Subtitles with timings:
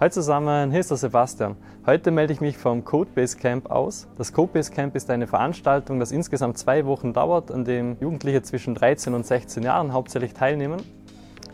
[0.00, 1.56] Hallo zusammen, hier ist der Sebastian.
[1.84, 4.08] Heute melde ich mich vom Codebase Camp aus.
[4.16, 8.74] Das Codebase Camp ist eine Veranstaltung, das insgesamt zwei Wochen dauert, an dem Jugendliche zwischen
[8.74, 10.80] 13 und 16 Jahren hauptsächlich teilnehmen.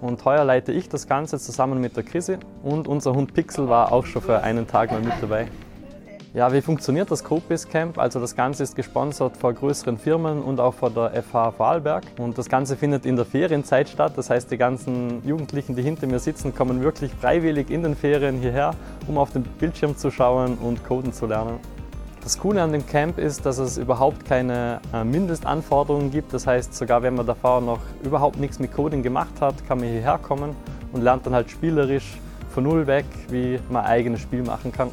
[0.00, 3.92] Und heuer leite ich das Ganze zusammen mit der Chrissy und unser Hund Pixel war
[3.92, 5.46] auch schon für einen Tag mal mit dabei.
[6.34, 7.98] Ja, wie funktioniert das Codebase Camp?
[7.98, 12.04] Also das Ganze ist gesponsert von größeren Firmen und auch von der FH Vorarlberg.
[12.16, 14.14] Und das Ganze findet in der Ferienzeit statt.
[14.16, 18.38] Das heißt, die ganzen Jugendlichen, die hinter mir sitzen, kommen wirklich freiwillig in den Ferien
[18.38, 18.70] hierher,
[19.08, 21.58] um auf den Bildschirm zu schauen und Coden zu lernen.
[22.22, 26.32] Das Coole an dem Camp ist, dass es überhaupt keine äh, Mindestanforderungen gibt.
[26.32, 29.88] Das heißt, sogar wenn man davor noch überhaupt nichts mit Coding gemacht hat, kann man
[29.88, 30.56] hierher kommen
[30.94, 32.16] und lernt dann halt spielerisch
[32.54, 34.88] von null weg, wie man eigenes Spiel machen kann.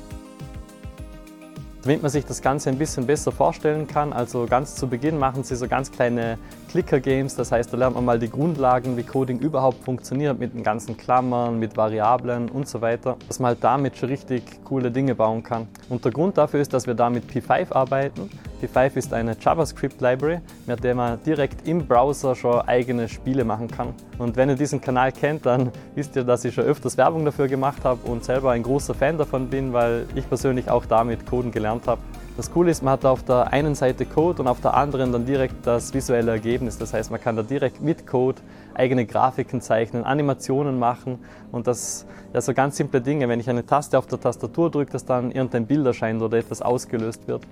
[1.83, 5.45] Damit man sich das Ganze ein bisschen besser vorstellen kann, also ganz zu Beginn machen
[5.45, 6.37] sie so ganz kleine
[6.69, 10.63] Clicker-Games, das heißt, da lernt man mal die Grundlagen, wie Coding überhaupt funktioniert, mit den
[10.63, 15.15] ganzen Klammern, mit Variablen und so weiter, dass man halt damit schon richtig coole Dinge
[15.15, 15.67] bauen kann.
[15.87, 18.29] Und der Grund dafür ist, dass wir da mit P5 arbeiten.
[18.61, 23.93] P5 ist eine JavaScript-Library, mit der man direkt im Browser schon eigene Spiele machen kann.
[24.17, 27.47] Und wenn ihr diesen Kanal kennt, dann wisst ihr, dass ich schon öfters Werbung dafür
[27.47, 31.51] gemacht habe und selber ein großer Fan davon bin, weil ich persönlich auch damit Coden
[31.51, 32.01] gelernt habe.
[32.39, 35.25] Das Coole ist, man hat auf der einen Seite Code und auf der anderen dann
[35.25, 36.77] direkt das visuelle Ergebnis.
[36.77, 38.41] Das heißt, man kann da direkt mit Code
[38.73, 41.19] eigene Grafiken zeichnen, Animationen machen
[41.51, 43.27] und das ja so ganz simple Dinge.
[43.27, 46.61] Wenn ich eine Taste auf der Tastatur drücke, dass dann irgendein Bild erscheint oder etwas
[46.61, 47.45] ausgelöst wird.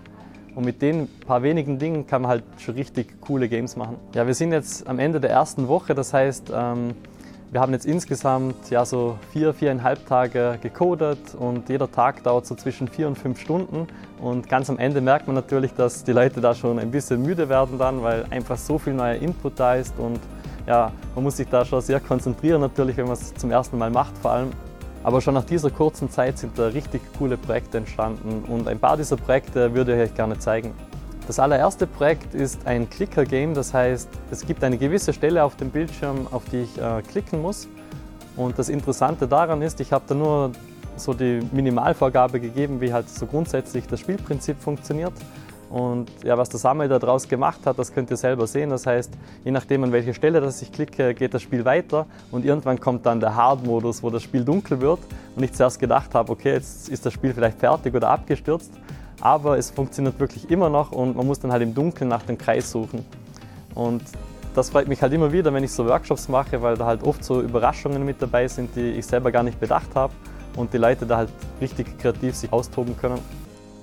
[0.58, 3.98] Und mit den paar wenigen Dingen kann man halt schon richtig coole Games machen.
[4.16, 6.96] Ja, wir sind jetzt am Ende der ersten Woche, das heißt, ähm,
[7.52, 12.56] wir haben jetzt insgesamt ja so vier, viereinhalb Tage gecodet und jeder Tag dauert so
[12.56, 13.86] zwischen vier und fünf Stunden.
[14.20, 17.50] Und ganz am Ende merkt man natürlich, dass die Leute da schon ein bisschen müde
[17.50, 20.20] werden dann, weil einfach so viel neuer Input da ist und
[20.66, 23.92] ja, man muss sich da schon sehr konzentrieren natürlich, wenn man es zum ersten Mal
[23.92, 24.50] macht vor allem.
[25.04, 28.98] Aber schon nach dieser kurzen Zeit sind da richtig coole Projekte entstanden und ein paar
[28.98, 30.74] dieser Projekte würde ich euch gerne zeigen.
[31.28, 35.72] Das allererste Projekt ist ein Clicker-Game, das heißt, es gibt eine gewisse Stelle auf dem
[35.72, 37.68] Bildschirm, auf die ich äh, klicken muss.
[38.38, 40.52] Und das Interessante daran ist, ich habe da nur
[40.96, 45.14] so die Minimalvorgabe gegeben, wie halt so grundsätzlich das Spielprinzip funktioniert.
[45.70, 48.70] Und ja, was der Samuel daraus gemacht hat, das könnt ihr selber sehen.
[48.70, 49.12] Das heißt,
[49.44, 53.06] je nachdem an welche Stelle das ich klicke, geht das Spiel weiter und irgendwann kommt
[53.06, 55.00] dann der Hard-Modus, wo das Spiel dunkel wird
[55.36, 58.72] und ich zuerst gedacht habe, okay, jetzt ist das Spiel vielleicht fertig oder abgestürzt,
[59.20, 62.38] aber es funktioniert wirklich immer noch und man muss dann halt im Dunkeln nach dem
[62.38, 63.04] Kreis suchen.
[63.76, 64.04] Und
[64.56, 67.24] das freut mich halt immer wieder, wenn ich so Workshops mache, weil da halt oft
[67.24, 70.14] so Überraschungen mit dabei sind, die ich selber gar nicht bedacht habe
[70.56, 71.30] und die Leute da halt
[71.62, 73.20] richtig kreativ sich austoben können.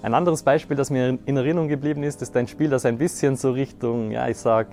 [0.04, 3.36] Ein anderes Beispiel, das mir in Erinnerung geblieben ist, ist ein Spiel, das ein bisschen
[3.36, 4.66] so Richtung, ja, ich sag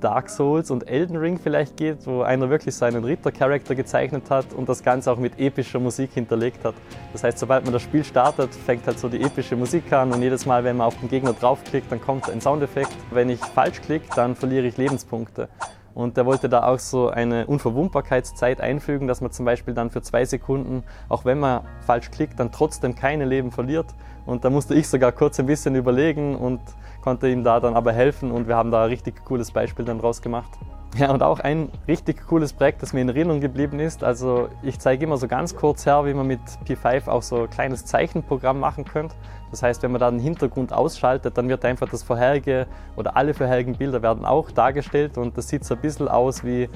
[0.00, 4.68] Dark Souls und Elden Ring vielleicht geht, wo einer wirklich seinen Ritter-Charakter gezeichnet hat und
[4.68, 6.74] das Ganze auch mit epischer Musik hinterlegt hat.
[7.14, 10.20] Das heißt, sobald man das Spiel startet, fängt halt so die epische Musik an und
[10.20, 12.92] jedes Mal, wenn man auf den Gegner draufklickt, dann kommt ein Soundeffekt.
[13.10, 15.48] Wenn ich falsch klicke, dann verliere ich Lebenspunkte.
[15.96, 20.02] Und der wollte da auch so eine Unverwundbarkeitszeit einfügen, dass man zum Beispiel dann für
[20.02, 23.86] zwei Sekunden, auch wenn man falsch klickt, dann trotzdem keine Leben verliert.
[24.26, 26.60] Und da musste ich sogar kurz ein bisschen überlegen und
[27.00, 29.98] konnte ihm da dann aber helfen und wir haben da ein richtig cooles Beispiel dann
[29.98, 30.50] draus gemacht.
[30.98, 34.02] Ja, und auch ein richtig cooles Projekt, das mir in Erinnerung geblieben ist.
[34.02, 37.50] Also ich zeige immer so ganz kurz her, wie man mit P5 auch so ein
[37.50, 39.14] kleines Zeichenprogramm machen könnte.
[39.50, 43.34] Das heißt, wenn man da den Hintergrund ausschaltet, dann wird einfach das vorherige oder alle
[43.34, 46.68] vorherigen Bilder werden auch dargestellt und das sieht so ein bisschen aus wie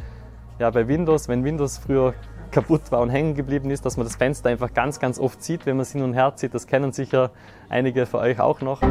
[0.58, 2.14] ja, bei Windows, wenn Windows früher
[2.50, 5.66] kaputt war und hängen geblieben ist, dass man das Fenster einfach ganz, ganz oft sieht,
[5.66, 6.52] wenn man es hin und her zieht.
[6.52, 7.30] Das kennen sicher
[7.68, 8.82] einige von euch auch noch.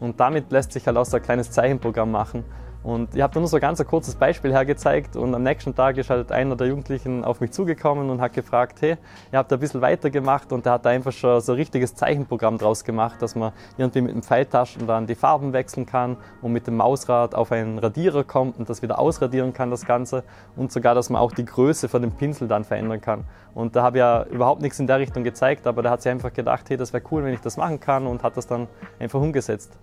[0.00, 2.44] Und damit lässt sich halt auch so ein kleines Zeichenprogramm machen.
[2.82, 6.10] Und ich habe nur so ein ganz kurzes Beispiel hergezeigt und am nächsten Tag ist
[6.10, 8.96] halt einer der Jugendlichen auf mich zugekommen und hat gefragt, hey,
[9.30, 11.94] ihr habt da ein bisschen weitergemacht und der hat da einfach schon so ein richtiges
[11.94, 16.52] Zeichenprogramm draus gemacht, dass man irgendwie mit dem Pfeiltaschen dann die Farben wechseln kann und
[16.52, 20.24] mit dem Mausrad auf einen Radierer kommt und das wieder ausradieren kann, das Ganze
[20.56, 23.24] und sogar, dass man auch die Größe von dem Pinsel dann verändern kann.
[23.54, 26.10] Und da habe ich ja überhaupt nichts in der Richtung gezeigt, aber da hat sich
[26.10, 28.66] einfach gedacht, hey, das wäre cool, wenn ich das machen kann und hat das dann
[28.98, 29.78] einfach umgesetzt.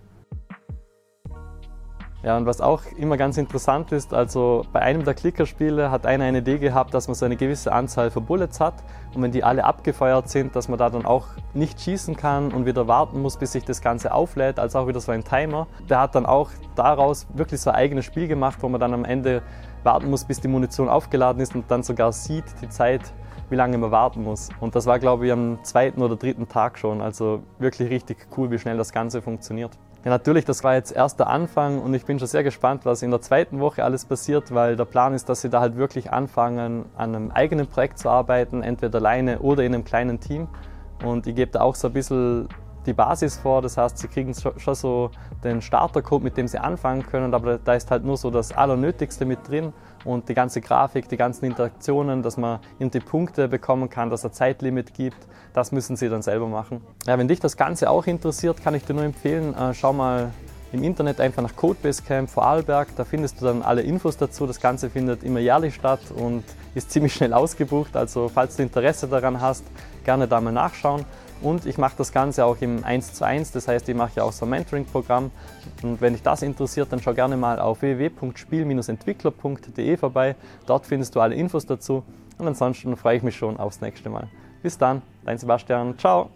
[2.22, 6.24] Ja, und was auch immer ganz interessant ist, also bei einem der Klickerspiele hat einer
[6.24, 8.74] eine Idee gehabt, dass man so eine gewisse Anzahl von Bullets hat
[9.14, 12.66] und wenn die alle abgefeuert sind, dass man da dann auch nicht schießen kann und
[12.66, 15.66] wieder warten muss, bis sich das Ganze auflädt, also auch wieder so ein Timer.
[15.88, 19.06] Der hat dann auch daraus wirklich so ein eigenes Spiel gemacht, wo man dann am
[19.06, 19.42] Ende
[19.82, 23.00] warten muss, bis die Munition aufgeladen ist und dann sogar sieht die Zeit,
[23.48, 24.50] wie lange man warten muss.
[24.60, 27.00] Und das war, glaube ich, am zweiten oder dritten Tag schon.
[27.00, 29.72] Also wirklich richtig cool, wie schnell das Ganze funktioniert.
[30.02, 33.02] Ja, natürlich, das war jetzt erst der Anfang und ich bin schon sehr gespannt, was
[33.02, 36.10] in der zweiten Woche alles passiert, weil der Plan ist, dass sie da halt wirklich
[36.10, 40.48] anfangen, an einem eigenen Projekt zu arbeiten, entweder alleine oder in einem kleinen Team.
[41.04, 42.48] Und ich gebe da auch so ein bisschen
[42.86, 43.62] die Basis vor.
[43.62, 45.10] Das heißt, sie kriegen schon so
[45.44, 49.24] den Startercode, mit dem sie anfangen können, aber da ist halt nur so das Allernötigste
[49.24, 49.72] mit drin
[50.04, 54.32] und die ganze Grafik, die ganzen Interaktionen, dass man die Punkte bekommen kann, dass ein
[54.32, 55.18] Zeitlimit gibt,
[55.52, 56.80] das müssen sie dann selber machen.
[57.06, 60.30] Ja, wenn dich das Ganze auch interessiert, kann ich dir nur empfehlen, äh, schau mal
[60.72, 64.46] im Internet einfach nach Codebase Camp Vorarlberg, da findest du dann alle Infos dazu.
[64.46, 66.44] Das Ganze findet immer jährlich statt und
[66.74, 69.64] ist ziemlich schnell ausgebucht, also falls du Interesse daran hast,
[70.04, 71.04] gerne da mal nachschauen.
[71.42, 74.24] Und ich mache das Ganze auch im 1 zu 1, das heißt, ich mache ja
[74.24, 75.30] auch so ein Mentoring-Programm.
[75.82, 80.36] Und wenn dich das interessiert, dann schau gerne mal auf www.spiel-entwickler.de vorbei.
[80.66, 82.02] Dort findest du alle Infos dazu.
[82.36, 84.28] Und ansonsten freue ich mich schon aufs nächste Mal.
[84.62, 85.98] Bis dann, dein Sebastian.
[85.98, 86.28] Ciao.